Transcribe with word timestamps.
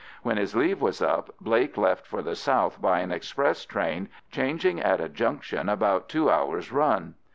When 0.23 0.37
his 0.37 0.55
leave 0.55 0.81
was 0.81 0.99
up 0.99 1.29
Blake 1.39 1.77
left 1.77 2.07
for 2.07 2.23
the 2.23 2.33
south 2.35 2.81
by 2.81 3.01
an 3.01 3.11
express 3.11 3.65
train, 3.67 4.09
changing 4.31 4.79
at 4.79 4.99
a 4.99 5.07
junction 5.07 5.69
after 5.69 5.73
about 5.73 6.09
two 6.09 6.27
hours' 6.27 6.71
run. 6.71 7.13